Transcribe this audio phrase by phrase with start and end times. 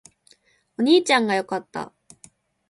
[0.79, 1.93] お兄ちゃんが良かった